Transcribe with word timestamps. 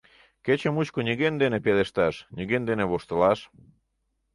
Кече 0.45 0.69
мучко 0.75 0.99
нигӧн 1.07 1.35
дене 1.41 1.57
пелешташ, 1.65 2.15
нигӧн 2.35 2.63
дене 2.69 2.85
воштылаш. 2.87 3.39